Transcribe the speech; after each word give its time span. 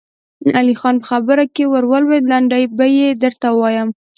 علی 0.57 0.75
خان 0.81 0.95
په 1.01 1.05
خبره 1.11 1.43
کې 1.55 1.63
ور 1.71 1.85
ولوېد: 1.91 2.23
لنډه 2.31 2.57
به 2.77 2.85
يې 2.97 3.07
درته 3.23 3.47
ووايم. 3.51 3.89